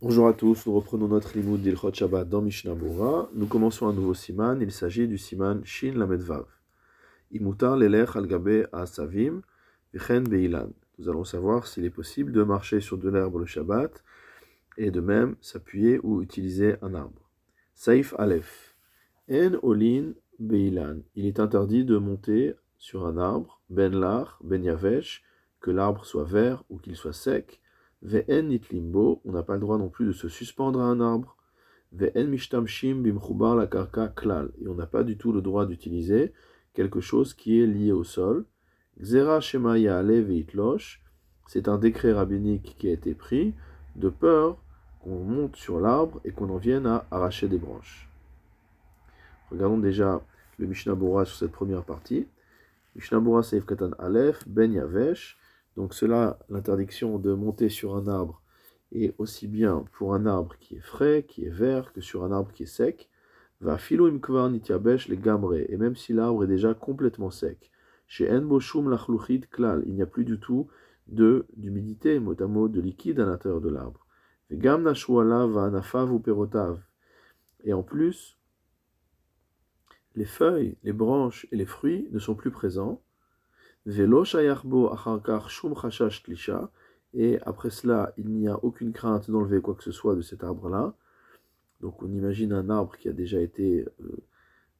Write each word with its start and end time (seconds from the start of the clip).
Bonjour 0.00 0.26
à 0.26 0.32
tous, 0.34 0.66
nous 0.66 0.74
reprenons 0.74 1.06
notre 1.06 1.38
limoud 1.38 1.62
d'Ilchot 1.62 1.94
Shabbat 1.94 2.28
dans 2.28 2.42
Mishnah 2.42 2.74
Bora. 2.74 3.30
Nous 3.32 3.46
commençons 3.46 3.86
un 3.86 3.92
nouveau 3.92 4.12
siman, 4.12 4.60
il 4.60 4.72
s'agit 4.72 5.06
du 5.06 5.16
siman 5.16 5.64
Shin 5.64 5.92
Lamed 5.94 6.20
Vav. 6.20 6.46
Imutar 7.30 7.76
lelech 7.76 8.16
al 8.16 8.26
gabe 8.26 8.66
asavim 8.72 9.42
v'chen 9.94 10.24
beilan. 10.24 10.70
Nous 10.98 11.08
allons 11.08 11.22
savoir 11.22 11.68
s'il 11.68 11.84
est 11.84 11.90
possible 11.90 12.32
de 12.32 12.42
marcher 12.42 12.80
sur 12.80 12.98
de 12.98 13.08
l'herbe 13.08 13.36
le 13.36 13.46
Shabbat 13.46 14.02
et 14.76 14.90
de 14.90 15.00
même 15.00 15.36
s'appuyer 15.40 16.00
ou 16.02 16.22
utiliser 16.22 16.74
un 16.82 16.94
arbre. 16.94 17.30
Saif 17.74 18.14
Aleph. 18.18 18.74
En 19.30 19.52
olin 19.62 20.12
beilan. 20.40 21.02
Il 21.14 21.24
est 21.24 21.38
interdit 21.38 21.84
de 21.84 21.98
monter 21.98 22.54
sur 22.78 23.06
un 23.06 23.16
arbre, 23.16 23.62
ben 23.70 23.94
lar, 23.94 24.40
ben 24.42 24.64
yavesh, 24.64 25.22
que 25.60 25.70
l'arbre 25.70 26.04
soit 26.04 26.24
vert 26.24 26.64
ou 26.68 26.78
qu'il 26.78 26.96
soit 26.96 27.12
sec, 27.12 27.60
Ve'en 28.04 28.50
on 29.24 29.32
n'a 29.32 29.42
pas 29.42 29.54
le 29.54 29.60
droit 29.60 29.78
non 29.78 29.88
plus 29.88 30.06
de 30.06 30.12
se 30.12 30.28
suspendre 30.28 30.80
à 30.80 30.84
un 30.84 31.00
arbre. 31.00 31.36
Ve'en 31.92 32.26
mishtamshim 32.26 32.96
bimchubar 33.02 33.56
la 33.56 33.66
karka 33.66 34.08
klal, 34.08 34.50
et 34.60 34.68
on 34.68 34.74
n'a 34.74 34.86
pas 34.86 35.04
du 35.04 35.16
tout 35.16 35.32
le 35.32 35.40
droit 35.40 35.64
d'utiliser 35.64 36.32
quelque 36.74 37.00
chose 37.00 37.32
qui 37.32 37.62
est 37.62 37.66
lié 37.66 37.92
au 37.92 38.04
sol. 38.04 38.44
Xera 39.00 39.40
shema 39.40 39.78
ya'ale 39.78 40.20
ve'itlosh, 40.20 41.02
c'est 41.46 41.66
un 41.66 41.78
décret 41.78 42.12
rabbinique 42.12 42.76
qui 42.78 42.88
a 42.88 42.92
été 42.92 43.14
pris 43.14 43.54
de 43.96 44.10
peur 44.10 44.58
qu'on 45.00 45.18
monte 45.18 45.56
sur 45.56 45.80
l'arbre 45.80 46.20
et 46.24 46.30
qu'on 46.30 46.50
en 46.50 46.58
vienne 46.58 46.86
à 46.86 47.06
arracher 47.10 47.48
des 47.48 47.58
branches. 47.58 48.10
Regardons 49.50 49.78
déjà 49.78 50.20
le 50.58 50.66
Mishnah 50.66 50.94
Bora 50.94 51.24
sur 51.24 51.36
cette 51.36 51.52
première 51.52 51.84
partie. 51.84 52.26
Mishnah 52.96 53.20
Bora 53.20 53.42
Seif 53.42 53.64
Katan 53.66 53.92
Aleph, 53.98 54.46
Ben 54.46 54.72
Yavesh, 54.72 55.38
donc 55.76 55.94
cela, 55.94 56.38
l'interdiction 56.48 57.18
de 57.18 57.32
monter 57.34 57.68
sur 57.68 57.96
un 57.96 58.06
arbre 58.06 58.42
est 58.92 59.14
aussi 59.18 59.48
bien 59.48 59.84
pour 59.92 60.14
un 60.14 60.26
arbre 60.26 60.56
qui 60.60 60.76
est 60.76 60.80
frais, 60.80 61.24
qui 61.26 61.44
est 61.44 61.50
vert, 61.50 61.92
que 61.92 62.00
sur 62.00 62.24
un 62.24 62.32
arbre 62.32 62.52
qui 62.52 62.62
est 62.62 62.66
sec. 62.66 63.10
Va 63.60 63.78
filo 63.78 64.06
imkvar 64.06 64.50
nitiabesh 64.50 65.08
les 65.08 65.16
gamre, 65.16 65.54
et 65.54 65.76
même 65.76 65.96
si 65.96 66.12
l'arbre 66.12 66.44
est 66.44 66.48
déjà 66.48 66.74
complètement 66.74 67.30
sec. 67.30 67.70
Chez 68.06 68.30
enboshum 68.30 68.90
lachluchit 68.90 69.42
klal, 69.50 69.82
il 69.86 69.94
n'y 69.94 70.02
a 70.02 70.06
plus 70.06 70.24
du 70.24 70.38
tout 70.38 70.68
de 71.08 71.46
d'humidité, 71.56 72.18
mot 72.18 72.40
à 72.40 72.46
mot, 72.46 72.68
de 72.68 72.80
liquide 72.80 73.20
à 73.20 73.26
l'intérieur 73.26 73.60
de 73.60 73.68
l'arbre. 73.68 74.06
Gam 74.50 74.82
nashuala 74.82 75.46
va 75.46 75.64
anafav 75.64 76.12
ou 76.12 76.20
perotav. 76.20 76.80
Et 77.64 77.72
en 77.72 77.82
plus, 77.82 78.38
les 80.14 80.24
feuilles, 80.26 80.76
les 80.82 80.92
branches 80.92 81.46
et 81.50 81.56
les 81.56 81.66
fruits 81.66 82.08
ne 82.12 82.18
sont 82.18 82.34
plus 82.34 82.50
présents. 82.50 83.02
Velo 83.86 84.24
shayarbo 84.24 84.92
acharkar 84.92 85.48
shum 85.48 85.74
tlisha. 85.74 86.70
Et 87.12 87.38
après 87.42 87.70
cela, 87.70 88.12
il 88.16 88.28
n'y 88.28 88.48
a 88.48 88.58
aucune 88.64 88.92
crainte 88.92 89.30
d'enlever 89.30 89.60
quoi 89.60 89.74
que 89.74 89.84
ce 89.84 89.92
soit 89.92 90.16
de 90.16 90.22
cet 90.22 90.42
arbre-là. 90.42 90.94
Donc 91.80 92.02
on 92.02 92.10
imagine 92.10 92.52
un 92.52 92.70
arbre 92.70 92.96
qui 92.96 93.08
a 93.08 93.12
déjà 93.12 93.40
été 93.40 93.86
euh, 94.00 94.16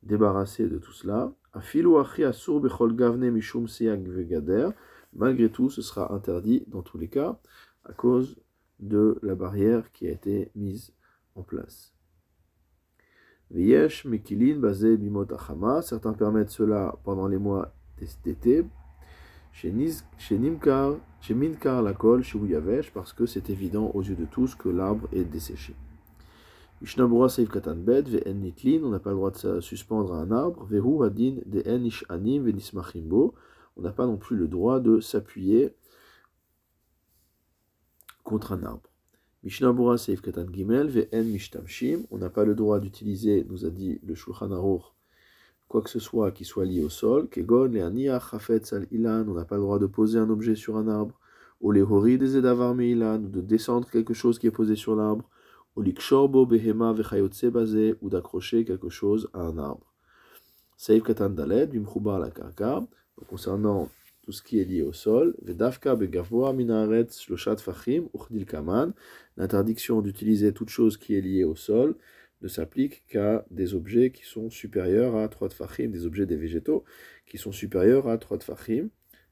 débarrassé 0.03 0.69
de 0.69 0.79
tout 0.79 0.93
cela. 0.93 1.33
Afilu 1.53 1.97
asur 1.99 2.61
bechol 2.61 2.97
gavne 2.97 3.31
mishum 3.31 3.67
vegader. 3.67 4.71
Malgré 5.13 5.49
tout, 5.49 5.71
ce 5.71 5.83
sera 5.83 6.13
interdit 6.13 6.65
dans 6.67 6.83
tous 6.83 6.99
les 6.99 7.09
cas 7.09 7.39
à 7.85 7.93
cause 7.93 8.37
de 8.81 9.19
la 9.23 9.35
barrière 9.35 9.93
qui 9.93 10.09
a 10.09 10.11
été 10.11 10.51
mise 10.57 10.93
en 11.37 11.43
place. 11.43 11.93
Vyesh 13.51 14.07
mekilin 14.07 14.59
basé 14.59 14.97
bimot 14.97 15.33
achama. 15.33 15.83
Certains 15.83 16.15
permettent 16.15 16.51
cela 16.51 16.99
pendant 17.05 17.29
les 17.29 17.39
mois 17.39 17.75
d'été, 18.25 18.65
chez 19.55 19.71
Nimkar, 20.39 20.97
chez 21.21 21.33
Minkar 21.33 21.81
la 21.81 21.93
colle, 21.95 22.25
chez 22.25 22.39
Yavesh, 22.39 22.93
parce 22.93 23.13
que 23.13 23.25
c'est 23.25 23.51
évident 23.51 23.91
aux 23.95 24.03
yeux 24.03 24.17
de 24.17 24.25
tous 24.25 24.57
que 24.57 24.69
l'arbre 24.69 25.09
est 25.13 25.25
desséché. 25.25 25.77
Mishnabura 26.83 27.29
Seif 27.29 27.49
Katan 27.49 27.77
Bed, 27.77 28.09
Ve'en 28.09 28.35
Nitlin, 28.35 28.83
on 28.83 28.91
n'a 28.91 28.99
pas 28.99 29.11
le 29.11 29.17
droit 29.17 29.31
de 29.31 29.61
suspendre 29.61 30.13
un 30.13 30.33
arbre, 30.33 30.65
Vehu 30.65 31.05
Hadin, 31.05 31.37
De 31.47 31.63
En 31.67 32.15
Anim, 32.15 32.43
Venismachimbo, 32.43 33.35
on 33.77 33.83
n'a 33.83 33.93
pas 33.93 34.07
non 34.07 34.17
plus 34.17 34.37
le 34.37 34.49
droit 34.49 34.81
de 34.81 34.99
s'appuyer 34.99 35.73
contre 38.25 38.53
un 38.53 38.65
arbre. 38.65 38.91
Mishnabura 39.45 39.99
Seif 39.99 40.21
Katan 40.21 40.47
Gimel, 40.53 40.89
Ve'en 40.89 41.23
Mishtamshim, 41.23 42.07
on 42.11 42.19
n'a 42.19 42.29
pas 42.29 42.45
le 42.45 42.57
droit 42.57 42.81
d'utiliser, 42.81 43.47
nous 43.49 43.65
a 43.65 43.71
dit 43.71 44.01
le 44.05 44.17
Shulchan 44.17 44.51
Aruch, 44.51 44.94
quoi 45.75 45.83
que 45.83 45.91
ce 45.91 45.99
soit 45.99 46.31
qui 46.31 46.45
soit 46.45 46.67
lié 46.67 46.85
au 46.85 46.89
sol, 46.89 47.29
kegon, 47.29 47.65
les 47.65 47.81
al 47.81 48.87
ilan, 48.93 49.25
on 49.27 49.35
n'a 49.35 49.45
pas 49.45 49.57
le 49.57 49.63
droit 49.63 49.81
de 49.81 49.87
poser 49.87 50.21
un 50.21 50.31
objet 50.31 50.55
sur 50.55 50.77
un 50.77 50.87
arbre, 50.87 51.19
ou 51.61 51.73
les 51.73 51.83
hori 51.83 52.17
des 52.17 52.37
edavar 52.37 52.81
ilan, 52.81 53.21
ou 53.25 53.29
de 53.29 53.41
descendre 53.41 53.91
quelque 53.91 54.15
chose 54.15 54.39
qui 54.39 54.47
est 54.47 54.53
posé 54.53 54.77
sur 54.77 54.95
l'arbre, 54.95 55.29
ou 55.75 55.83
likshorbo 55.83 56.47
behema 56.47 56.93
vechayotse 56.93 57.47
ou 58.01 58.09
d'accrocher 58.09 58.65
quelque 58.65 58.89
chose 58.89 59.29
à 59.33 59.41
un 59.41 59.59
arbre. 59.59 59.93
Seif 60.77 61.03
katan 61.03 61.31
daled, 61.31 61.71
bimchubar 61.73 62.21
la 62.21 62.31
karka, 62.31 62.87
concernant 63.29 63.89
tout 64.23 64.31
ce 64.31 64.43
qui 64.45 64.61
est 64.61 64.65
lié 64.65 64.83
au 64.83 64.93
sol, 64.93 65.35
vedavka 65.43 65.97
begavoa 65.97 66.53
minaretz 66.53 67.19
shloshat 67.19 67.57
fachim, 67.57 68.05
uchdil 68.15 68.47
kaman, 68.47 68.93
l'interdiction 69.37 70.03
d'utiliser 70.03 70.53
toute 70.53 70.71
chose 70.71 70.97
qui 70.97 71.17
est 71.17 71.21
liée 71.21 71.43
au 71.43 71.57
sol, 71.57 71.97
ne 72.43 72.49
s'applique 72.49 73.05
qu'à 73.07 73.45
des 73.51 73.75
objets 73.75 74.11
qui 74.11 74.25
sont 74.25 74.51
supérieurs 74.51 75.17
à 75.17 75.29
3 75.29 75.49
tfachim, 75.51 75.89
des 75.89 76.07
objets 76.07 76.27
des 76.27 76.37
végétaux 76.37 76.85
qui 77.27 77.39
sont 77.39 77.53
supérieurs 77.53 78.09
à 78.09 78.19
3 78.19 78.39
tfachim, 78.39 78.89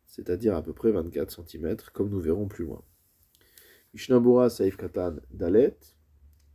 c'est-à-dire 0.06 0.54
à 0.54 0.62
peu 0.62 0.72
près 0.72 0.90
24 0.90 1.46
cm, 1.46 1.76
comme 1.92 2.10
nous 2.10 2.20
verrons 2.20 2.46
plus 2.46 2.64
loin. 2.64 2.82
Mishnabura 3.94 4.48
Saif 4.48 4.76
Katan 4.76 5.16
Dalet, 5.30 5.76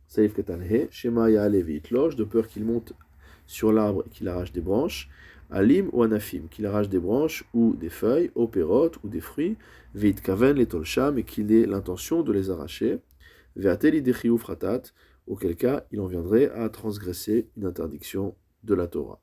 Saif 0.06 0.34
Katan 0.34 0.60
He, 0.60 0.88
Shema 0.90 1.30
Ya'alevi 1.30 1.80
de 1.80 2.24
peur 2.24 2.48
qu'il 2.48 2.64
monte 2.64 2.92
sur 3.46 3.72
l'arbre 3.72 4.04
et 4.06 4.10
qu'il 4.10 4.28
arrache 4.28 4.52
des 4.52 4.60
branches, 4.60 5.08
Alim 5.50 5.88
ou 5.92 6.02
Anafim, 6.02 6.48
qu'il 6.50 6.66
arrache 6.66 6.88
des 6.88 6.98
branches 6.98 7.44
ou 7.54 7.74
des 7.74 7.88
feuilles, 7.88 8.30
ou 8.34 8.50
ou 9.02 9.08
des 9.08 9.20
fruits, 9.20 9.56
Veit 9.94 10.14
Kaven 10.14 10.56
les 10.56 10.68
et 11.16 11.22
qu'il 11.22 11.52
ait 11.52 11.66
l'intention 11.66 12.22
de 12.22 12.32
les 12.32 12.50
arracher, 12.50 12.98
Ve'ateli 13.56 14.02
Dechiou 14.02 14.36
Fratat, 14.36 14.82
auquel 15.28 15.56
cas 15.56 15.84
il 15.92 16.00
en 16.00 16.06
viendrait 16.06 16.50
à 16.50 16.68
transgresser 16.68 17.48
une 17.56 17.66
interdiction 17.66 18.34
de 18.64 18.74
la 18.74 18.86
Torah. 18.86 19.20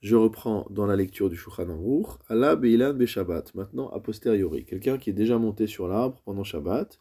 Je 0.00 0.16
reprends 0.16 0.66
dans 0.70 0.86
la 0.86 0.96
lecture 0.96 1.28
du 1.28 1.36
Shulchan 1.36 1.68
Aruch, 1.68 2.18
Allah 2.28 2.56
Beilan 2.56 2.94
Beshabbat, 2.94 3.54
maintenant 3.54 3.90
a 3.90 4.00
posteriori, 4.00 4.64
quelqu'un 4.64 4.96
qui 4.96 5.10
est 5.10 5.14
déjà 5.14 5.38
monté 5.38 5.66
sur 5.66 5.88
l'arbre 5.88 6.22
pendant 6.24 6.42
Shabbat, 6.42 6.98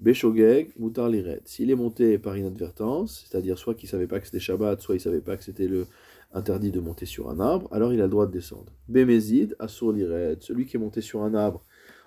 Beshogeg 0.00 0.72
Mutar 0.76 1.08
Liret. 1.08 1.42
S'il 1.44 1.70
est 1.70 1.76
monté 1.76 2.18
par 2.18 2.36
inadvertance, 2.36 3.24
c'est-à-dire 3.28 3.58
soit 3.58 3.74
qu'il 3.74 3.86
ne 3.86 3.92
savait 3.92 4.08
pas 4.08 4.18
que 4.18 4.26
c'était 4.26 4.40
Shabbat, 4.40 4.80
soit 4.80 4.96
il 4.96 4.98
ne 4.98 5.02
savait 5.02 5.20
pas 5.20 5.36
que 5.36 5.44
c'était 5.44 5.68
le 5.68 5.86
interdit 6.34 6.72
de 6.72 6.80
monter 6.80 7.06
sur 7.06 7.30
un 7.30 7.38
arbre, 7.38 7.68
alors 7.70 7.92
il 7.92 8.00
a 8.00 8.04
le 8.04 8.10
droit 8.10 8.26
de 8.26 8.32
descendre. 8.32 8.72
Bemezid 8.88 9.54
Asur 9.58 9.92
Liret, 9.92 10.38
celui 10.40 10.66
qui 10.66 10.76
est 10.76 10.80
monté 10.80 11.00
sur 11.00 11.22
un 11.22 11.34
arbre 11.34 11.62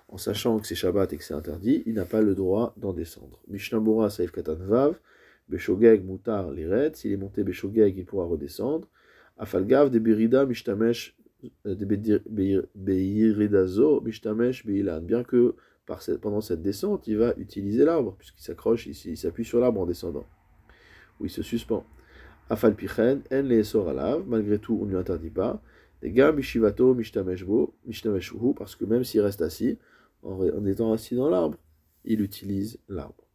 en 0.08 0.18
sachant 0.18 0.58
que 0.58 0.66
c'est 0.66 0.74
Shabbat 0.74 1.12
et 1.12 1.16
que 1.16 1.24
c'est 1.24 1.34
interdit, 1.34 1.82
il 1.86 1.94
n'a 1.94 2.04
pas 2.04 2.20
le 2.20 2.34
droit 2.34 2.74
d'en 2.76 2.92
descendre. 2.92 3.40
Mishnabura 3.48 4.08
Saif 4.08 4.30
Katan 4.30 4.54
Vav, 4.54 4.98
Beshogeg 5.48 6.04
Mutar 6.04 6.50
Liret, 6.50 6.92
s'il 6.94 7.12
est 7.12 7.16
monté 7.16 7.42
Beshogeg, 7.42 7.96
il 7.96 8.04
pourra 8.04 8.26
redescendre. 8.26 8.88
Afalgav 9.38 9.90
de 9.90 9.98
Birida 9.98 10.46
Mishtamesh, 10.46 11.16
euh, 11.66 11.74
de 11.74 11.84
Beiridazo 12.74 14.00
Mishtamesh 14.00 14.64
Beilan, 14.64 15.00
bien 15.00 15.24
que 15.24 15.54
pendant 16.20 16.40
cette 16.40 16.62
descente, 16.62 17.06
il 17.06 17.18
va 17.18 17.34
utiliser 17.36 17.84
l'arbre, 17.84 18.16
puisqu'il 18.18 18.42
s'accroche, 18.42 18.86
il, 18.86 19.16
s'appuie 19.16 19.44
sur 19.44 19.60
l'arbre 19.60 19.80
en 19.80 19.86
descendant, 19.86 20.24
ou 21.20 21.26
il 21.26 21.30
se 21.30 21.42
suspend. 21.42 21.84
Afalpichen, 22.48 23.22
En 23.32 23.42
le 23.42 23.88
Alav, 23.88 24.24
malgré 24.26 24.58
tout, 24.58 24.78
on 24.80 24.84
ne 24.84 24.90
lui 24.90 24.96
interdit 24.96 25.30
pas. 25.30 25.60
Les 26.02 26.12
gars, 26.12 26.32
Mishivato 26.32 26.94
Mishtameshbo, 26.94 27.74
Mishtameshuhu, 27.86 28.54
parce 28.54 28.76
que 28.76 28.84
même 28.84 29.04
s'il 29.04 29.20
reste 29.20 29.42
assis, 29.42 29.78
en, 30.22 30.66
étant 30.66 30.92
assis 30.92 31.14
dans 31.14 31.28
l'arbre, 31.28 31.58
il 32.04 32.20
utilise 32.20 32.78
l'arbre. 32.88 33.26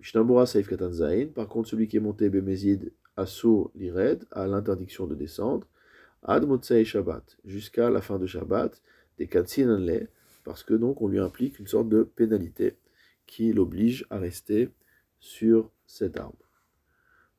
Mishnabura 0.00 0.46
Saif 0.46 0.68
Katan 0.68 0.92
Zain, 0.92 1.26
par 1.26 1.48
contre, 1.48 1.68
celui 1.68 1.88
qui 1.88 1.96
est 1.96 2.00
monté 2.00 2.28
Bemezid 2.28 2.92
Asso 3.16 3.70
Lired 3.74 4.24
a 4.32 4.46
l'interdiction 4.46 5.06
de 5.06 5.14
descendre, 5.14 5.66
Ad 6.22 6.46
Motsei 6.46 6.84
Shabbat, 6.84 7.38
jusqu'à 7.44 7.90
la 7.90 8.00
fin 8.00 8.18
de 8.18 8.26
Shabbat, 8.26 8.80
des 9.18 9.26
Katsinanle, 9.26 10.08
parce 10.44 10.62
que 10.62 10.74
donc 10.74 11.02
on 11.02 11.08
lui 11.08 11.18
implique 11.18 11.58
une 11.58 11.66
sorte 11.66 11.88
de 11.88 12.02
pénalité 12.02 12.76
qui 13.26 13.52
l'oblige 13.52 14.06
à 14.10 14.18
rester 14.18 14.70
sur 15.20 15.70
cet 15.86 16.16
arbre. 16.16 16.36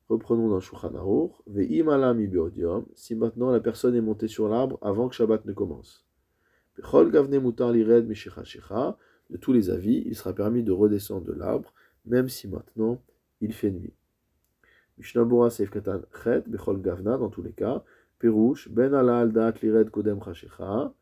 Reprenons 0.08 0.48
dans 0.48 0.60
Shulchan 0.60 0.94
Aruch, 0.94 1.32
si 2.94 3.14
maintenant 3.14 3.50
la 3.50 3.60
personne 3.60 3.94
est 3.94 4.00
montée 4.00 4.28
sur 4.28 4.48
l'arbre 4.48 4.78
avant 4.82 5.08
que 5.08 5.14
Shabbat 5.14 5.44
ne 5.44 5.52
commence 5.52 6.04
de 9.30 9.36
tous 9.36 9.52
les 9.52 9.70
avis, 9.70 10.02
il 10.06 10.14
sera 10.14 10.32
permis 10.32 10.62
de 10.62 10.72
redescendre 10.72 11.24
de 11.26 11.32
l'arbre, 11.32 11.72
même 12.04 12.28
si 12.28 12.48
maintenant 12.48 13.00
il 13.40 13.52
fait 13.52 13.70
nuit. 13.70 13.94
Mishnabura 14.98 15.50
Seif 15.50 15.70
Katan 15.70 16.02
Chet, 16.22 16.42
Bechol 16.46 16.80
Gavna, 16.80 17.18
dans 17.18 17.30
tous 17.30 17.42
les 17.42 17.52
cas, 17.52 17.82
Perush, 18.18 18.68
Ben 18.68 18.94
ala 18.94 19.20
al 19.20 19.32
Daat 19.32 19.54
Lired 19.62 19.90
Kodem 19.90 20.20
Chashecha, 20.20 20.92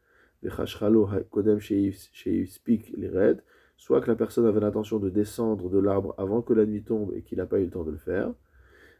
Vechashchalo 0.42 1.08
Kodem 1.30 1.58
Sheispik 1.60 2.90
Lired, 2.96 3.42
soit 3.76 4.00
que 4.00 4.08
la 4.08 4.16
personne 4.16 4.46
avait 4.46 4.60
l'intention 4.60 4.98
de 4.98 5.10
descendre 5.10 5.68
de 5.68 5.78
l'arbre 5.78 6.14
avant 6.16 6.42
que 6.42 6.52
la 6.52 6.64
nuit 6.64 6.82
tombe 6.82 7.12
et 7.14 7.22
qu'il 7.22 7.38
n'a 7.38 7.46
pas 7.46 7.58
eu 7.58 7.64
le 7.64 7.70
temps 7.70 7.84
de 7.84 7.90
le 7.90 7.98
faire. 7.98 8.32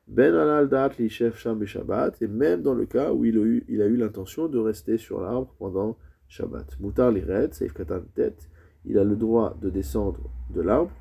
Ben 0.09 0.35
alal 0.35 0.69
dat 0.69 0.99
li 0.99 1.09
chef 1.09 1.39
sham 1.39 1.65
Shabbat, 1.65 2.21
et 2.21 2.27
même 2.27 2.61
dans 2.61 2.75
le 2.75 2.87
cas 2.87 3.13
où 3.13 3.25
il 3.25 3.39
a 3.39 3.87
eu 3.87 3.97
l'intention 3.97 4.49
de 4.49 4.59
rester 4.59 4.99
sur 4.99 5.21
l'arbre 5.21 5.55
pendant 5.59 5.97
Shabbat. 6.33 6.79
Moutar 6.81 7.11
li 7.13 7.21
red, 7.21 7.53
seif 7.53 7.75
katan 7.77 8.07
tête, 8.15 8.49
il 8.87 8.99
a 8.99 9.05
le 9.05 9.17
droit 9.17 9.55
de 9.61 9.69
descendre 9.69 10.31
de 10.55 10.63
l'arbre. 10.63 10.97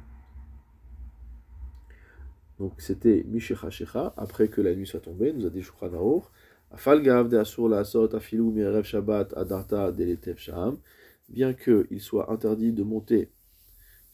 Donc 2.60 2.74
c'était 2.80 3.24
Mishecha 3.28 3.70
Shecha, 3.70 4.14
après 4.18 4.50
que 4.50 4.60
la 4.60 4.76
nuit 4.76 4.86
soit 4.86 5.00
tombée, 5.00 5.32
nous 5.32 5.46
a 5.46 5.50
dit 5.50 5.62
Shukran 5.62 6.22
Afal 6.70 7.02
gav 7.02 7.30
de 7.30 7.38
asur 7.38 7.70
la 7.70 7.80
asot 7.80 8.14
afilu 8.14 8.44
mirev 8.44 8.84
Shabbat 8.84 9.34
adarta 9.38 9.92
deletev 9.94 10.38
sham, 10.38 10.78
bien 11.30 11.54
qu'il 11.54 12.02
soit 12.02 12.30
interdit 12.30 12.74
de 12.74 12.84
monter 12.84 13.32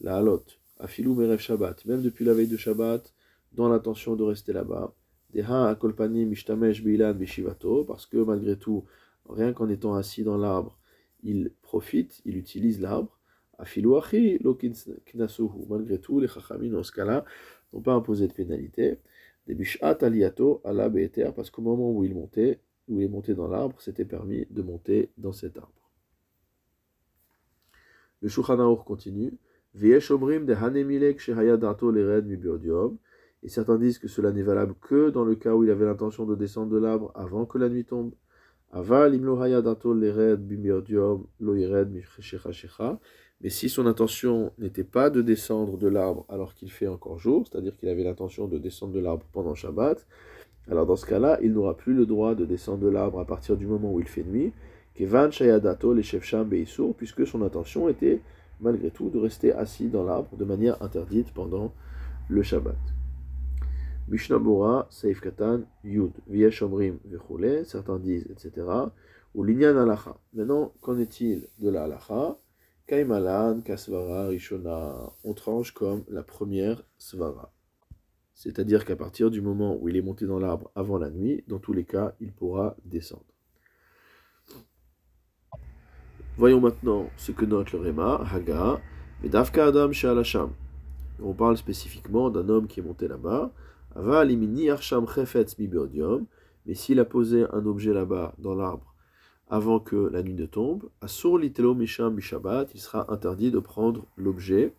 la 0.01 0.17
halot, 0.17 0.45
afilu 0.79 1.15
merev 1.15 1.39
Shabbat, 1.39 1.85
même 1.85 2.03
depuis 2.03 2.25
la 2.25 2.33
veille 2.33 2.47
de 2.47 2.57
Shabbat, 2.57 3.11
dans 3.53 3.69
l'intention 3.69 4.15
de 4.15 4.23
rester 4.23 4.53
là-bas. 4.53 4.93
Deha 5.33 5.69
akolpani 5.69 6.25
mishtamesh 6.25 6.83
parce 7.87 8.05
que 8.05 8.17
malgré 8.17 8.55
tout, 8.55 8.85
rien 9.27 9.51
qu'en 9.53 9.67
étant 9.67 9.95
assis 9.95 10.23
dans 10.23 10.37
l'arbre, 10.37 10.77
il 11.27 11.51
profite, 11.61 12.21
il 12.25 12.37
utilise 12.37 12.79
l'arbre. 12.79 13.19
Afilu 13.59 13.95
achi 13.97 14.39
lo 14.39 14.55
knasuhu, 14.55 15.65
malgré 15.69 15.99
tout, 15.99 16.19
les 16.19 16.27
chachamim 16.27 16.71
dans 16.71 16.83
ce 16.83 16.91
cas-là 16.93 17.25
n'ont 17.73 17.81
pas 17.81 17.93
imposé 17.93 18.27
de 18.27 18.33
pénalité. 18.33 18.99
Des 19.45 19.55
bishat 19.55 19.97
aliato 20.01 20.61
ala 20.63 20.89
be'eter, 20.89 21.31
parce 21.35 21.49
qu'au 21.49 21.61
moment 21.61 21.91
où 21.91 22.03
il 22.03 22.15
montait, 22.15 22.59
où 22.87 22.99
il 22.99 23.05
est 23.05 23.09
monté 23.09 23.33
dans 23.35 23.47
l'arbre, 23.47 23.75
c'était 23.81 24.05
permis 24.05 24.45
de 24.49 24.61
monter 24.61 25.11
dans 25.17 25.33
cet 25.33 25.57
arbre. 25.57 25.91
Le 28.21 28.29
Shulchan 28.29 28.75
continue. 28.77 29.37
De. 29.75 29.83
Et 33.43 33.49
certains 33.49 33.77
disent 33.77 33.99
que 33.99 34.07
cela 34.07 34.31
n'est 34.31 34.41
valable 34.41 34.73
que 34.81 35.09
dans 35.09 35.23
le 35.23 35.35
cas 35.35 35.53
où 35.53 35.63
il 35.63 35.69
avait 35.69 35.85
l'intention 35.85 36.25
de 36.25 36.35
descendre 36.35 36.71
de 36.71 36.77
l'arbre 36.77 37.11
avant 37.13 37.45
que 37.45 37.57
la 37.57 37.69
nuit 37.69 37.85
tombe. 37.85 38.13
Mais 43.41 43.49
si 43.49 43.69
son 43.69 43.85
intention 43.85 44.51
n'était 44.57 44.83
pas 44.83 45.09
de 45.09 45.21
descendre 45.21 45.77
de 45.77 45.87
l'arbre 45.87 46.25
alors 46.27 46.53
qu'il 46.53 46.71
fait 46.71 46.87
encore 46.87 47.19
jour, 47.19 47.47
c'est-à-dire 47.47 47.77
qu'il 47.77 47.87
avait 47.87 48.03
l'intention 48.03 48.47
de 48.47 48.57
descendre 48.57 48.93
de 48.93 48.99
l'arbre 48.99 49.25
pendant 49.31 49.55
Shabbat, 49.55 50.05
alors 50.69 50.85
dans 50.85 50.95
ce 50.95 51.05
cas-là, 51.05 51.39
il 51.41 51.53
n'aura 51.53 51.77
plus 51.77 51.93
le 51.93 52.05
droit 52.05 52.35
de 52.35 52.45
descendre 52.45 52.79
de 52.79 52.89
l'arbre 52.89 53.19
à 53.19 53.25
partir 53.25 53.55
du 53.55 53.67
moment 53.67 53.93
où 53.93 53.99
il 53.99 54.07
fait 54.07 54.23
nuit, 54.23 54.51
puisque 56.97 57.27
son 57.27 57.41
intention 57.43 57.87
était 57.87 58.19
malgré 58.59 58.89
tout 58.89 59.09
de 59.09 59.19
rester 59.19 59.53
assis 59.53 59.87
dans 59.87 60.03
l'arbre 60.03 60.35
de 60.35 60.43
manière 60.43 60.81
interdite 60.81 61.31
pendant 61.31 61.71
le 62.29 62.41
Shabbat. 62.41 62.96
Mishnah 64.07 64.39
Bora, 64.39 64.87
Seif 64.89 65.19
Katan, 65.19 65.63
Yud, 65.83 66.13
Viesh 66.27 66.61
Omrim, 66.61 66.99
certains 67.65 67.99
disent, 67.99 68.27
etc. 68.29 68.65
Ou 69.35 69.43
Linyan 69.43 69.75
Alacha. 69.77 70.17
Maintenant, 70.33 70.73
qu'en 70.81 70.97
est-il 70.97 71.47
de 71.59 71.69
la 71.69 71.83
Alacha 71.83 72.37
Kaimalan, 72.87 73.61
Kasvara, 73.61 74.27
Rishona. 74.27 75.11
On 75.25 75.33
tranche 75.33 75.73
comme 75.73 76.05
la 76.07 76.23
première 76.23 76.83
Svara. 76.97 77.53
C'est-à-dire 78.33 78.85
qu'à 78.85 78.95
partir 78.95 79.29
du 79.29 79.41
moment 79.41 79.77
où 79.81 79.89
il 79.89 79.97
est 79.97 80.01
monté 80.01 80.25
dans 80.25 80.39
l'arbre 80.39 80.71
avant 80.73 80.97
la 80.97 81.09
nuit, 81.09 81.43
dans 81.47 81.59
tous 81.59 81.73
les 81.73 81.83
cas, 81.83 82.13
il 82.21 82.31
pourra 82.31 82.77
descendre. 82.85 83.25
Voyons 86.37 86.61
maintenant 86.61 87.09
ce 87.17 87.33
que 87.33 87.43
note 87.43 87.73
le 87.73 87.79
Réma, 87.79 88.21
Haga, 88.31 88.79
Medavka 89.21 89.65
Adam 89.65 89.91
Shalasham. 89.91 90.53
On 91.19 91.33
parle 91.33 91.57
spécifiquement 91.57 92.29
d'un 92.29 92.47
homme 92.47 92.67
qui 92.67 92.79
est 92.79 92.83
monté 92.83 93.07
là-bas 93.07 93.51
mais 96.65 96.73
s'il 96.73 96.99
a 96.99 97.05
posé 97.05 97.45
un 97.51 97.65
objet 97.65 97.93
là-bas 97.93 98.33
dans 98.37 98.55
l'arbre 98.55 98.93
avant 99.49 99.79
que 99.79 99.95
la 99.95 100.23
nuit 100.23 100.33
ne 100.33 100.45
tombe, 100.45 100.89
Asur 101.01 101.37
litelo 101.37 101.73
misham 101.73 102.19
il 102.19 102.79
sera 102.79 103.11
interdit 103.11 103.51
de 103.51 103.59
prendre 103.59 104.05
l'objet 104.17 104.73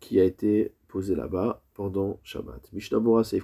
qui 0.00 0.18
a 0.20 0.24
été 0.24 0.72
posé 0.88 1.14
là-bas 1.14 1.62
pendant 1.74 2.18
Shabbat. 2.24 2.70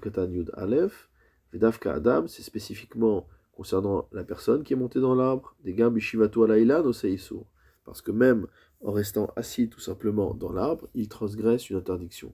Katan 0.02 0.28
Aleph, 0.54 1.08
Vedavka 1.52 1.94
Adam, 1.94 2.26
c'est 2.26 2.42
spécifiquement 2.42 3.26
concernant 3.52 4.08
la 4.12 4.24
personne 4.24 4.64
qui 4.64 4.72
est 4.72 4.76
montée 4.76 5.00
dans 5.00 5.14
l'arbre, 5.14 5.54
des 5.64 5.72
bishivato 5.72 6.42
alaylan 6.44 6.84
au 6.84 6.92
seisur. 6.92 7.44
Parce 7.84 8.02
que 8.02 8.10
même 8.10 8.46
en 8.80 8.92
restant 8.92 9.30
assis 9.36 9.68
tout 9.68 9.80
simplement 9.80 10.34
dans 10.34 10.52
l'arbre, 10.52 10.88
il 10.94 11.08
transgresse 11.08 11.70
une 11.70 11.76
interdiction. 11.76 12.32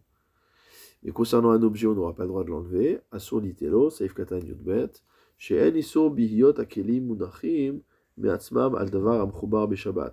Mais 1.04 1.12
concernant 1.12 1.50
un 1.50 1.62
objet, 1.62 1.86
on 1.86 1.94
n'aura 1.94 2.14
pas 2.14 2.22
le 2.22 2.28
droit 2.28 2.44
de 2.44 2.50
l'enlever. 2.50 2.98
Asur 3.12 3.40
litelo, 3.40 3.90
saif 3.90 4.14
katan 4.14 4.38
yudbet. 4.38 4.90
She'en 5.36 5.74
isur 5.74 6.14
akelim 6.58 7.06
munachim 7.06 7.80
me'atzmam. 8.16 8.72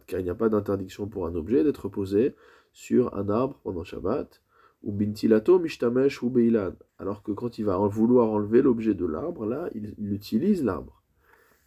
Car 0.07 0.19
il 0.19 0.23
n'y 0.23 0.29
a 0.29 0.35
pas 0.35 0.49
d'interdiction 0.49 1.07
pour 1.07 1.25
un 1.25 1.35
objet 1.35 1.63
d'être 1.63 1.87
posé 1.87 2.35
sur 2.73 3.15
un 3.15 3.29
arbre 3.29 3.59
pendant 3.63 3.83
Shabbat. 3.83 4.41
Ou 4.83 4.91
bintilato 4.91 5.59
mishtamesh 5.59 6.21
ou 6.23 6.29
beilan. 6.29 6.73
Alors 6.97 7.23
que 7.23 7.31
quand 7.31 7.57
il 7.57 7.65
va 7.65 7.77
vouloir 7.77 8.29
enlever 8.29 8.61
l'objet 8.61 8.93
de 8.93 9.05
l'arbre, 9.05 9.45
là, 9.45 9.69
il, 9.73 9.93
il 9.97 10.11
utilise 10.11 10.63
l'arbre. 10.63 11.01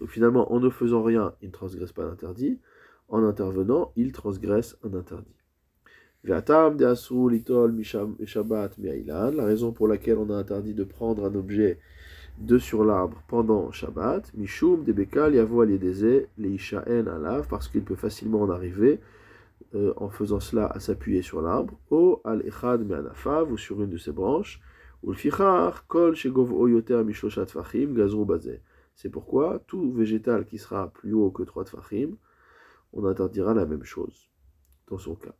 Donc 0.00 0.10
finalement, 0.10 0.52
en 0.52 0.60
ne 0.60 0.68
faisant 0.68 1.02
rien, 1.02 1.34
il 1.40 1.48
ne 1.48 1.52
transgresse 1.52 1.92
pas 1.92 2.04
l'interdit. 2.04 2.58
En 3.08 3.22
intervenant, 3.22 3.92
il 3.96 4.12
transgresse 4.12 4.76
un 4.82 4.94
interdit. 4.94 5.43
La 6.26 6.40
raison 9.44 9.72
pour 9.72 9.88
laquelle 9.88 10.16
on 10.16 10.30
a 10.30 10.34
interdit 10.34 10.72
de 10.72 10.84
prendre 10.84 11.26
un 11.26 11.34
objet 11.34 11.78
de 12.38 12.56
sur 12.56 12.82
l'arbre 12.82 13.22
pendant 13.28 13.70
Shabbat, 13.70 14.32
Mishum 14.32 14.84
Debekal 14.84 15.34
Yavo 15.34 15.60
Aliedeze 15.60 16.26
Leishaen 16.38 17.08
Alav, 17.08 17.46
parce 17.46 17.68
qu'il 17.68 17.82
peut 17.82 17.94
facilement 17.94 18.40
en 18.40 18.48
arriver 18.48 19.00
euh, 19.74 19.92
en 19.98 20.08
faisant 20.08 20.40
cela 20.40 20.66
à 20.66 20.80
s'appuyer 20.80 21.20
sur 21.20 21.42
l'arbre, 21.42 21.78
O 21.90 22.22
Al 22.24 22.40
Echad 22.46 22.86
Me'anafav, 22.86 23.52
ou 23.52 23.58
sur 23.58 23.82
une 23.82 23.90
de 23.90 23.98
ses 23.98 24.12
branches, 24.12 24.62
ou 25.02 25.10
le 25.10 25.16
Fichar 25.16 25.86
Kol 25.88 26.16
Shegov 26.16 26.54
Oyoter 26.54 27.04
Mishloshat 27.04 27.48
Fachim 27.48 27.92
Gazru 27.92 28.24
Bazé. 28.24 28.62
C'est 28.94 29.10
pourquoi 29.10 29.62
tout 29.66 29.92
végétal 29.92 30.46
qui 30.46 30.56
sera 30.56 30.88
plus 30.88 31.12
haut 31.12 31.30
que 31.30 31.42
3 31.42 31.64
Tfachim, 31.64 32.16
on 32.94 33.04
interdira 33.04 33.52
la 33.52 33.66
même 33.66 33.84
chose 33.84 34.30
dans 34.88 34.96
son 34.96 35.16
cas. 35.16 35.34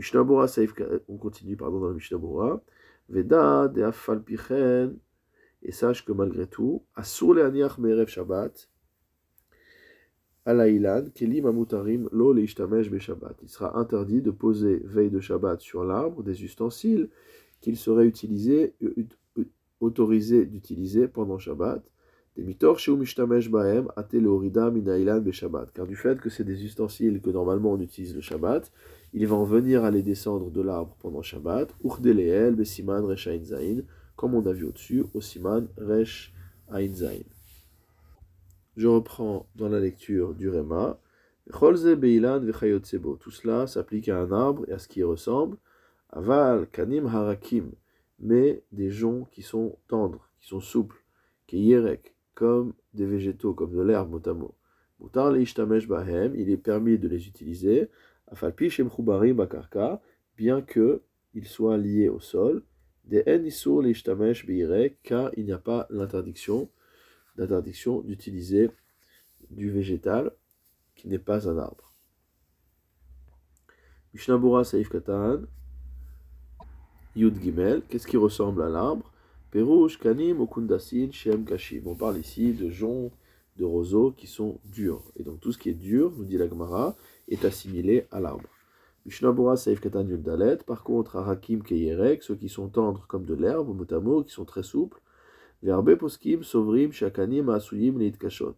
Saif, 0.00 0.74
on 1.08 1.16
continue 1.16 1.56
pardon 1.56 1.80
dans 1.80 1.88
le 1.88 1.94
Mishnabura. 1.94 2.62
Veda 3.08 3.68
de 3.68 3.82
Afalpichen, 3.82 4.96
et 5.62 5.72
sache 5.72 6.04
que 6.04 6.12
malgré 6.12 6.46
tout, 6.46 6.82
Asur 6.94 7.34
le 7.34 7.44
Aniach 7.44 7.78
Merev 7.78 8.08
Shabbat, 8.08 8.68
Alaïlan, 10.44 11.06
Kelim 11.14 11.46
Amutarim, 11.46 12.08
Lo 12.12 12.32
Be. 12.32 12.44
Il 13.42 13.48
sera 13.48 13.78
interdit 13.78 14.22
de 14.22 14.30
poser 14.30 14.80
veille 14.84 15.10
de 15.10 15.20
Shabbat 15.20 15.60
sur 15.60 15.84
l'arbre 15.84 16.22
des 16.22 16.44
ustensiles 16.44 17.08
qu'il 17.60 17.76
serait 17.76 18.06
utilisé, 18.06 18.74
autorisé 19.80 20.46
d'utiliser 20.46 21.08
pendant 21.08 21.38
Shabbat. 21.38 21.82
Car 25.74 25.86
du 25.86 25.96
fait 25.96 26.20
que 26.20 26.28
c'est 26.28 26.44
des 26.44 26.64
ustensiles 26.64 27.20
que 27.22 27.30
normalement 27.30 27.72
on 27.72 27.80
utilise 27.80 28.14
le 28.14 28.20
Shabbat, 28.20 28.70
il 29.14 29.26
va 29.26 29.36
en 29.36 29.44
venir 29.44 29.84
à 29.84 29.90
les 29.90 30.02
descendre 30.02 30.50
de 30.50 30.60
l'arbre 30.60 30.96
pendant 31.00 31.22
Shabbat, 31.22 31.74
Besiman, 31.82 33.04
Resh 33.04 33.28
comme 34.16 34.34
on 34.34 34.44
a 34.46 34.52
vu 34.52 34.64
au-dessus, 34.64 35.04
au 35.14 35.20
Siman, 35.20 35.68
Resh 35.76 36.34
Zain. 36.88 37.22
Je 38.76 38.88
reprends 38.88 39.46
dans 39.54 39.68
la 39.68 39.78
lecture 39.78 40.34
du 40.34 40.50
Rema. 40.50 40.98
Tout 41.50 41.76
cela 43.30 43.66
s'applique 43.66 44.08
à 44.08 44.20
un 44.20 44.32
arbre 44.32 44.64
et 44.68 44.72
à 44.72 44.78
ce 44.78 44.88
qui 44.88 45.02
ressemble. 45.02 45.56
Aval, 46.10 46.66
Kanim, 46.68 47.06
Harakim, 47.06 47.70
mais 48.18 48.62
des 48.72 48.90
joncs 48.90 49.30
qui 49.30 49.42
sont 49.42 49.78
tendres, 49.86 50.30
qui 50.40 50.48
sont 50.48 50.60
souples, 50.60 51.04
qui 51.46 51.58
yerek, 51.58 52.15
comme 52.36 52.74
des 52.92 53.06
végétaux, 53.06 53.54
comme 53.54 53.74
de 53.74 53.82
l'herbe, 53.82 54.10
motamo. 54.10 54.54
Mutar 55.00 55.32
bahem, 55.32 56.36
il 56.36 56.50
est 56.50 56.56
permis 56.56 56.98
de 56.98 57.08
les 57.08 57.26
utiliser 57.26 57.90
bien 60.36 60.62
que 60.62 61.02
il 61.34 61.46
soit 61.46 61.78
lié 61.78 62.08
au 62.08 62.20
sol, 62.20 62.62
des 63.04 63.22
car 65.02 65.30
il 65.36 65.44
n'y 65.46 65.52
a 65.52 65.58
pas 65.58 65.86
l'interdiction, 65.90 66.70
d'interdiction 67.36 68.00
d'utiliser 68.02 68.70
du 69.50 69.70
végétal 69.70 70.32
qui 70.94 71.08
n'est 71.08 71.18
pas 71.18 71.48
un 71.48 71.58
arbre. 71.58 71.94
Mishnabura 74.12 74.64
Saif 74.64 74.88
Katan, 74.88 75.42
Yud 77.14 77.40
Gimel, 77.40 77.82
qu'est-ce 77.88 78.06
qui 78.06 78.16
ressemble 78.16 78.62
à 78.62 78.68
l'arbre? 78.68 79.10
Perouche, 79.56 79.98
Kanim, 79.98 80.42
Okundasin, 80.42 81.10
Shem, 81.12 81.46
Kashim. 81.46 81.80
On 81.86 81.94
parle 81.94 82.18
ici 82.18 82.52
de 82.52 82.68
joncs, 82.68 83.10
de 83.56 83.64
roseaux 83.64 84.12
qui 84.14 84.26
sont 84.26 84.58
durs. 84.66 85.00
Et 85.16 85.22
donc 85.22 85.40
tout 85.40 85.50
ce 85.50 85.56
qui 85.56 85.70
est 85.70 85.72
dur, 85.72 86.12
nous 86.14 86.26
dit 86.26 86.36
la 86.36 86.46
Gemara, 86.46 86.94
est 87.28 87.42
assimilé 87.42 88.06
à 88.10 88.20
l'arbre. 88.20 88.50
Mishnabura 89.06 89.56
Saif 89.56 89.80
Katan 89.80 90.04
Dalet. 90.04 90.58
Par 90.58 90.84
contre, 90.84 91.16
Harakim 91.16 91.62
Keyerek, 91.62 92.22
ceux 92.22 92.34
qui 92.34 92.50
sont 92.50 92.68
tendres 92.68 93.06
comme 93.06 93.24
de 93.24 93.32
l'herbe, 93.32 93.74
motamo, 93.74 94.24
qui 94.24 94.30
sont 94.30 94.44
très 94.44 94.62
souples. 94.62 95.00
Verbe 95.62 95.94
Poskim, 95.94 96.42
Sovrim, 96.42 96.92
Shakanim, 96.92 97.48
Asuyim, 97.48 97.98
Kashot. 98.20 98.56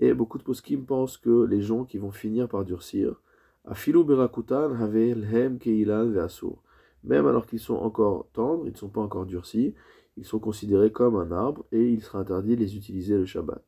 Et 0.00 0.12
beaucoup 0.14 0.38
de 0.38 0.42
poskim 0.42 0.84
pensent 0.84 1.16
que 1.16 1.44
les 1.44 1.62
gens 1.62 1.84
qui 1.84 1.98
vont 1.98 2.10
finir 2.10 2.48
par 2.48 2.64
durcir, 2.64 3.22
Afilu 3.64 4.02
Berakutan, 4.02 4.74
Havel, 4.74 5.28
Hem, 5.32 5.60
Keilan, 5.60 6.10
Veasur. 6.10 6.60
Même 7.04 7.28
alors 7.28 7.46
qu'ils 7.46 7.60
sont 7.60 7.76
encore 7.76 8.26
tendres, 8.32 8.66
ils 8.66 8.72
ne 8.72 8.76
sont 8.76 8.88
pas 8.88 9.00
encore 9.00 9.24
durcis, 9.24 9.74
ils 10.18 10.24
sont 10.24 10.40
considérés 10.40 10.90
comme 10.90 11.16
un 11.16 11.30
arbre 11.30 11.64
et 11.72 11.92
il 11.92 12.02
sera 12.02 12.18
interdit 12.18 12.56
de 12.56 12.60
les 12.60 12.76
utiliser 12.76 13.16
le 13.16 13.24
Shabbat. 13.24 13.62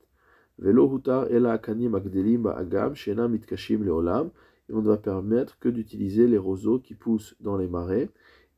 Velo 0.59 0.91
hutar 0.93 1.27
ela 1.31 1.53
akanim 1.53 1.95
agdelim 1.95 2.47
agam 2.47 2.95
shena 2.95 3.29
mitkashim 3.29 3.83
leolam. 3.85 4.31
Et 4.69 4.73
on 4.73 4.83
ne 4.83 4.89
va 4.89 4.99
permettre 4.99 5.59
que 5.59 5.69
d'utiliser 5.69 6.27
les 6.29 6.39
roseaux 6.39 6.79
qui 6.79 6.95
poussent 6.95 7.35
dans 7.41 7.57
les 7.57 7.67
marais 7.67 8.09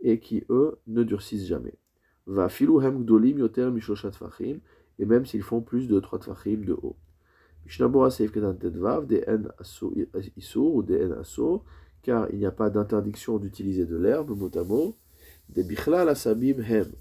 et 0.00 0.18
qui, 0.18 0.44
eux, 0.50 0.78
ne 0.86 1.04
durcissent 1.04 1.46
jamais. 1.46 1.74
Va 2.26 2.48
filu 2.48 2.82
hem 2.82 3.02
gdolim 3.04 3.38
yoter 3.38 3.70
mishoshat 3.70 4.12
fachim. 4.12 4.58
Et 4.98 5.04
même 5.04 5.24
s'ils 5.24 5.42
font 5.42 5.62
plus 5.62 5.88
de 5.88 5.98
3 6.00 6.18
tfachim 6.18 6.64
de 6.64 6.72
haut. 6.72 6.96
Mishnabura 7.64 8.10
seif 8.10 8.32
ketan 8.32 8.54
tedvav, 8.54 9.06
des 9.06 9.24
en 9.28 9.44
isur 10.36 10.74
ou 10.74 10.82
des 10.82 11.06
en 11.06 11.20
asur, 11.20 11.64
car 12.02 12.28
il 12.32 12.38
n'y 12.38 12.46
a 12.46 12.50
pas 12.50 12.70
d'interdiction 12.70 13.38
d'utiliser 13.38 13.86
de 13.86 13.96
l'herbe, 13.96 14.30
mot 14.36 14.50
à 14.54 14.64
mot, 14.64 14.96
des 15.48 15.62
bichlal 15.62 16.08
asabim 16.08 16.60
hem, 16.60 16.92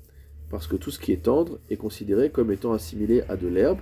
parce 0.52 0.68
que 0.68 0.76
tout 0.76 0.92
ce 0.92 1.00
qui 1.00 1.14
est 1.14 1.24
tendre 1.24 1.60
est 1.70 1.78
considéré 1.78 2.30
comme 2.30 2.52
étant 2.52 2.74
assimilé 2.74 3.24
à 3.30 3.38
de 3.38 3.48
l'herbe, 3.48 3.80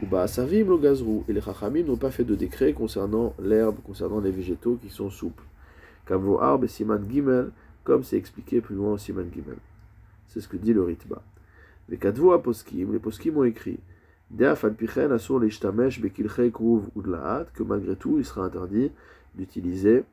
ou 0.00 0.06
bah 0.06 0.22
asavim 0.22 0.66
lo 0.66 0.78
gazrou, 0.78 1.24
et 1.28 1.32
les 1.32 1.40
chachamim 1.40 1.82
n'ont 1.82 1.96
pas 1.96 2.12
fait 2.12 2.24
de 2.24 2.36
décret 2.36 2.72
concernant 2.72 3.34
l'herbe, 3.40 3.76
concernant 3.84 4.20
les 4.20 4.30
végétaux 4.30 4.78
qui 4.80 4.90
sont 4.90 5.10
souples. 5.10 5.42
Kavo 6.06 6.40
arbe 6.40 6.64
et 6.64 6.68
siman 6.68 7.04
gimel, 7.10 7.50
comme 7.82 8.04
c'est 8.04 8.16
expliqué 8.16 8.60
plus 8.60 8.76
loin 8.76 8.92
au 8.92 8.98
siman 8.98 9.26
gimel. 9.32 9.56
C'est 10.28 10.40
ce 10.40 10.46
que 10.46 10.56
dit 10.56 10.72
le 10.72 10.84
ritba. 10.84 11.20
Les 11.88 11.98
kadvo 11.98 12.32
aposkim, 12.32 12.92
les 12.92 13.00
poskim 13.00 13.36
ont 13.36 13.44
écrit, 13.44 13.80
que 14.36 14.42
malgré 17.62 17.96
tout, 17.96 18.18
il 18.18 18.24
sera 18.24 18.44
interdit 18.44 18.90
d'utiliser 19.34 20.04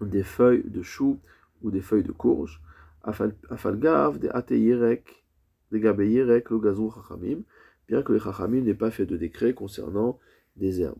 des 0.00 0.22
feuilles 0.22 0.64
de 0.66 0.82
chou 0.82 1.18
ou 1.62 1.70
des 1.70 1.80
feuilles 1.80 2.02
de 2.02 2.12
courge. 2.12 2.60
Afalgav, 3.02 4.18
des 4.18 4.28
ateyirek, 4.28 5.24
des 5.70 5.80
gabeyirek, 5.80 6.50
le 6.50 6.58
gazou 6.58 6.90
chachamim, 6.90 7.42
bien 7.88 8.02
que 8.02 8.12
les 8.12 8.20
chachamim 8.20 8.62
n'aient 8.62 8.74
pas 8.74 8.90
fait 8.90 9.06
de 9.06 9.16
décret 9.16 9.54
concernant 9.54 10.18
des 10.56 10.80
herbes. 10.80 10.98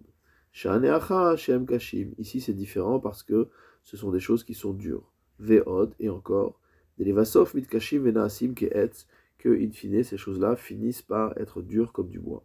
shem 0.52 1.66
kashim. 1.66 2.12
Ici 2.18 2.40
c'est 2.40 2.52
différent 2.52 3.00
parce 3.00 3.22
que 3.22 3.48
ce 3.84 3.96
sont 3.96 4.10
des 4.10 4.20
choses 4.20 4.44
qui 4.44 4.54
sont 4.54 4.72
dures. 4.72 5.12
Ve'od, 5.38 5.94
et 5.98 6.08
encore. 6.08 6.60
Des 6.98 7.04
levasov 7.04 7.54
mitkashim 7.54 8.02
venaasim 8.02 8.54
ke'etz, 8.54 9.06
que, 9.38 9.48
in 9.48 9.70
fine, 9.72 10.02
ces 10.04 10.16
choses-là 10.16 10.56
finissent 10.56 11.02
par 11.02 11.36
être 11.38 11.62
dures 11.62 11.92
comme 11.92 12.08
du 12.08 12.20
bois. 12.20 12.44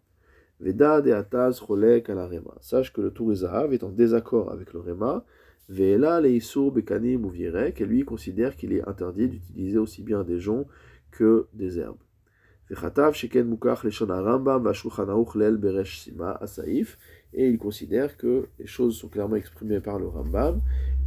Veda 0.59 1.01
de 1.01 1.11
ataz 1.11 1.59
cholek 1.59 2.09
à 2.09 2.15
la. 2.15 2.29
Sache 2.61 2.91
que 2.91 3.01
le 3.01 3.11
tour 3.11 3.31
est 3.31 3.83
en 3.83 3.89
désaccord 3.89 4.51
avec 4.51 4.73
le 4.73 4.79
rema, 4.79 5.23
Ve'ela 5.69 6.21
leisur 6.21 6.71
bekanim 6.71 7.25
ou 7.25 7.29
virek, 7.29 7.81
et 7.81 7.85
lui 7.85 8.03
considère 8.03 8.55
qu'il 8.55 8.73
est 8.73 8.87
interdit 8.87 9.27
d'utiliser 9.27 9.77
aussi 9.77 10.01
bien 10.01 10.23
des 10.23 10.39
joncs 10.39 10.65
que 11.11 11.47
des 11.53 11.79
herbes. 11.79 11.97
Et 12.69 12.75
il 17.49 17.57
considère 17.57 18.17
que 18.17 18.45
les 18.59 18.65
choses 18.65 18.97
sont 18.97 19.07
clairement 19.07 19.37
exprimées 19.37 19.79
par 19.79 19.99
le 19.99 20.07
Rambam 20.07 20.59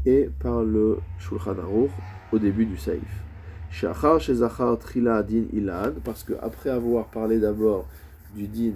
et 0.07 0.31
par 0.39 0.63
le 0.63 0.97
Shulchan 1.19 1.59
Aruch 1.59 1.91
au 2.33 2.39
début 2.39 2.65
du 2.65 2.79
Saïf. 2.79 3.25
Shachar 3.71 4.21
shezachar 4.21 4.79
trila 4.79 5.23
din 5.23 5.45
ilan, 5.53 5.93
parce 6.03 6.25
que 6.25 6.33
après 6.41 6.71
avoir 6.71 7.11
parlé 7.11 7.39
d'abord 7.39 7.87
du 8.35 8.49
din 8.49 8.73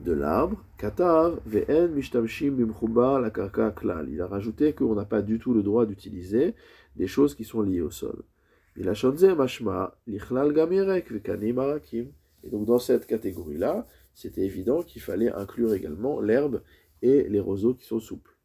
de 0.00 0.12
l'arbre, 0.12 0.64
Katar, 0.78 1.32
Ve'en, 1.46 1.88
Mishtamshim, 1.88 2.56
la 3.20 3.30
Karka, 3.30 3.70
Klal. 3.70 4.08
Il 4.10 4.20
a 4.20 4.26
rajouté 4.26 4.72
qu'on 4.72 4.94
n'a 4.94 5.04
pas 5.04 5.22
du 5.22 5.38
tout 5.38 5.54
le 5.54 5.62
droit 5.62 5.86
d'utiliser 5.86 6.54
des 6.96 7.06
choses 7.06 7.34
qui 7.34 7.44
sont 7.44 7.62
liées 7.62 7.80
au 7.80 7.90
sol. 7.90 8.22
Il 8.76 8.88
a 8.88 8.94
chanté 8.94 9.34
Mashma, 9.34 9.96
Lichlal 10.06 10.52
Gamirek, 10.52 11.10
Vekanim 11.10 11.58
Arakim. 11.58 12.06
Et 12.42 12.50
donc 12.50 12.66
dans 12.66 12.78
cette 12.78 13.06
catégorie-là, 13.06 13.86
c'était 14.14 14.42
évident 14.42 14.82
qu'il 14.82 15.00
fallait 15.00 15.32
inclure 15.32 15.74
également 15.74 16.20
l'herbe 16.20 16.62
et 17.02 17.28
les 17.28 17.40
roseaux 17.40 17.74
qui 17.74 17.86
sont 17.86 18.00
souples. 18.00 18.36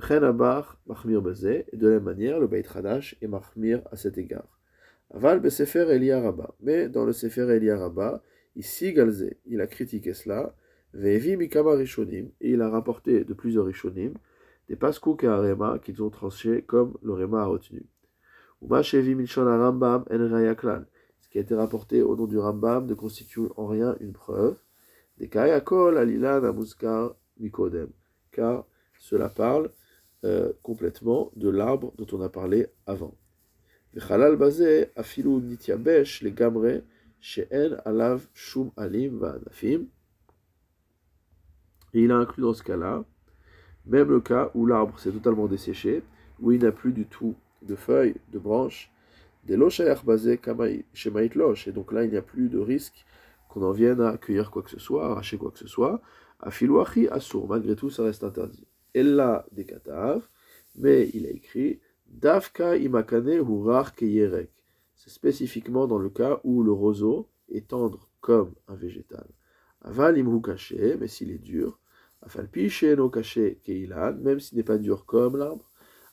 Chenabar, 0.00 0.80
Mahmir 0.86 1.22
Bazé, 1.22 1.66
et 1.72 1.76
de 1.76 1.86
la 1.86 1.94
même 1.94 2.04
manière, 2.04 2.40
le 2.40 2.46
Beit 2.46 2.64
Hadash 2.74 3.16
est 3.20 3.28
Mahmir 3.28 3.82
à 3.92 3.96
cet 3.96 4.18
égard. 4.18 4.60
Aval 5.12 5.40
Besefer 5.40 5.86
Eliaraba. 5.90 6.54
Mais 6.60 6.88
dans 6.88 7.04
le 7.04 7.12
Sefer 7.12 7.48
Eliaraba, 7.50 8.22
ici 8.56 8.92
Galzé, 8.92 9.38
il 9.46 9.60
a 9.60 9.66
critiqué 9.66 10.14
cela, 10.14 10.54
Et 10.96 11.20
il 12.40 12.62
a 12.62 12.70
rapporté 12.70 13.24
de 13.24 13.34
plusieurs 13.34 13.66
Rishonim 13.66 14.14
des 14.68 14.76
Paskou 14.76 15.16
Rema 15.20 15.78
qu'ils 15.78 16.02
ont 16.02 16.10
tranché 16.10 16.62
comme 16.62 16.96
le 17.02 17.12
Rema 17.12 17.42
a 17.42 17.46
retenu. 17.46 17.84
Ce 18.62 18.90
qui 21.30 21.38
a 21.38 21.40
été 21.40 21.54
rapporté 21.54 22.02
au 22.02 22.16
nom 22.16 22.26
du 22.26 22.38
Rambam 22.38 22.86
ne 22.86 22.94
constitue 22.94 23.48
en 23.56 23.66
rien 23.66 23.96
une 24.00 24.12
preuve. 24.12 24.56
Des 25.18 25.28
Kayakol 25.28 25.98
Alilan 25.98 26.44
Amuskar 26.44 27.14
Mikodem, 27.38 27.88
car 28.32 28.64
cela 28.98 29.28
parle 29.28 29.70
euh, 30.24 30.52
complètement 30.62 31.30
de 31.36 31.50
l'arbre 31.50 31.92
dont 31.98 32.06
on 32.16 32.22
a 32.22 32.28
parlé 32.28 32.66
avant. 32.86 33.14
Vechalal 33.92 34.36
Bazé 34.36 34.90
Afilu 34.96 35.40
Nityabesh 35.42 36.24
Gamre 36.24 36.80
She'en 37.20 37.76
Alav 37.84 38.26
Shum 38.32 38.70
Alim. 38.76 39.20
Et 41.94 42.02
il 42.02 42.12
a 42.12 42.16
inclus 42.16 42.42
dans 42.42 42.54
ce 42.54 42.62
cas-là, 42.62 43.04
même 43.86 44.10
le 44.10 44.20
cas 44.20 44.50
où 44.54 44.66
l'arbre 44.66 44.98
s'est 44.98 45.12
totalement 45.12 45.46
desséché, 45.46 46.02
où 46.40 46.52
il 46.52 46.62
n'a 46.62 46.72
plus 46.72 46.92
du 46.92 47.06
tout 47.06 47.34
de 47.62 47.76
feuilles, 47.76 48.16
de 48.32 48.38
branches, 48.38 48.90
des 49.46 49.56
basé 50.04 50.40
chez 50.92 51.10
loche. 51.34 51.68
Et 51.68 51.72
donc 51.72 51.92
là, 51.92 52.04
il 52.04 52.10
n'y 52.10 52.16
a 52.16 52.22
plus 52.22 52.48
de 52.48 52.58
risque 52.58 53.04
qu'on 53.48 53.62
en 53.62 53.72
vienne 53.72 54.00
à 54.00 54.16
cueillir 54.16 54.50
quoi 54.50 54.62
que 54.62 54.70
ce 54.70 54.80
soit, 54.80 55.06
arracher 55.06 55.36
quoi 55.36 55.50
que 55.50 55.58
ce 55.58 55.66
soit. 55.66 56.00
À 56.40 56.50
filouachi 56.50 57.08
assour, 57.08 57.48
malgré 57.48 57.76
tout, 57.76 57.90
ça 57.90 58.04
reste 58.04 58.24
interdit. 58.24 58.66
là, 58.94 59.46
des 59.52 59.64
katav, 59.64 60.28
mais 60.76 61.10
il 61.14 61.26
a 61.26 61.30
écrit 61.30 61.80
Davka 62.06 62.76
imakane 62.76 63.34
hurar 63.34 63.94
keyerek. 63.94 64.50
C'est 64.94 65.10
spécifiquement 65.10 65.86
dans 65.86 65.98
le 65.98 66.10
cas 66.10 66.40
où 66.44 66.62
le 66.62 66.72
roseau 66.72 67.28
est 67.48 67.68
tendre 67.68 68.08
comme 68.20 68.54
un 68.68 68.74
végétal. 68.74 69.26
Aval 69.82 70.22
caché, 70.42 70.96
mais 70.98 71.08
s'il 71.08 71.30
est 71.30 71.38
dur, 71.38 71.78
même 74.22 74.40
s'il 74.40 74.56
n'est 74.56 74.64
pas 74.64 74.78
dur 74.78 75.04
comme 75.06 75.36
l'arbre, 75.36 75.70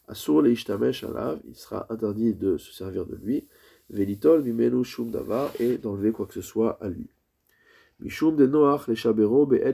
Asur 0.08 0.42
leishtamesh 0.42 1.06
alav, 1.06 1.40
il 1.48 1.56
sera 1.56 1.86
interdit 1.90 2.34
de 2.34 2.58
se 2.58 2.74
servir 2.74 3.06
de 3.06 3.16
lui, 3.16 3.48
velitol 3.90 4.44
mimenu 4.44 4.84
shum 4.84 5.10
davar, 5.10 5.54
et 5.60 5.78
d'enlever 5.78 6.12
quoi 6.12 6.26
que 6.26 6.34
ce 6.34 6.42
soit 6.42 6.78
à 6.82 6.90
lui. 6.90 7.08
Mishum 8.02 8.36
de 8.36 8.48
noach 8.48 8.88
le 8.88 8.96
shabero 8.96 9.46
be'et 9.46 9.74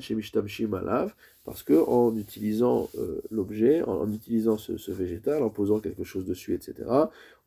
alav, 0.74 1.15
parce 1.44 1.63
que 1.63 1.74
en 1.74 2.15
utilisant 2.15 2.89
euh, 3.00 3.22
l'objet, 3.32 3.82
en, 3.84 4.12
utilisant 4.12 4.58
ce, 4.58 4.91
végétal, 4.91 5.41
en 5.41 5.50
posant 5.50 5.79
quelque 5.79 6.03
chose 6.03 6.25
dessus, 6.25 6.53
etc., 6.53 6.88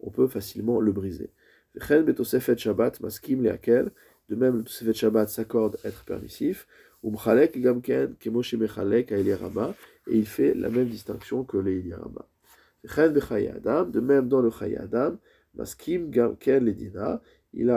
on 0.00 0.10
peut 0.10 0.26
facilement 0.26 0.80
le 0.80 0.90
briser. 0.90 1.30
Shabbat 1.78 3.00
maskim 3.00 3.42
de 3.42 4.36
même 4.36 4.64
le 4.82 4.92
shabbat 4.92 5.28
s'accorde 5.28 5.76
être 5.84 6.04
permissif, 6.04 6.66
et 7.02 7.08
il 10.16 10.26
fait 10.26 10.54
la 10.54 10.68
même 10.68 10.88
distinction 10.88 11.44
que 11.44 11.56
les. 11.56 11.82
De 12.82 14.00
même 14.00 14.28
dans 14.28 14.40
le 14.40 14.50
Chayadam, 14.50 15.18
Maskim 15.54 16.10
Gamken 16.10 16.64
Ledina, 16.64 17.20
il, 17.52 17.72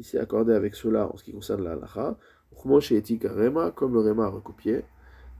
s'est 0.00 0.18
accordé 0.18 0.52
avec 0.52 0.74
cela 0.74 1.12
en 1.12 1.16
ce 1.16 1.24
qui 1.24 1.32
concerne 1.32 1.64
la 1.64 1.72
halacha, 1.72 2.18
comme 2.54 3.94
le 3.94 4.00
Rema 4.00 4.24
a 4.24 4.28
recopié, 4.28 4.82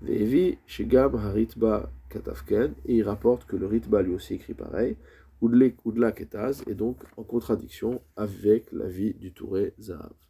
Vevi 0.03 0.59
Haritba 0.79 1.91
Katafken, 2.11 2.75
et 2.87 2.97
il 2.97 3.03
rapporte 3.03 3.47
que 3.47 3.57
le 3.57 3.67
Ritba 3.67 4.03
lui 4.03 4.15
aussi 4.15 4.35
écrit 4.35 4.55
pareil, 4.55 4.97
Udla 5.43 6.13
Ketaz, 6.13 6.63
et 6.67 6.75
donc 6.75 6.99
en 7.17 7.23
contradiction 7.23 8.01
avec 8.17 8.71
la 8.73 8.87
vie 8.87 9.15
du 9.15 9.33
Touré 9.33 9.75
Zahav. 9.81 10.28